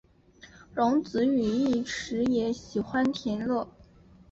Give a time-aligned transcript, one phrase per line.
[0.73, 3.67] 荣子与义持也喜欢田乐。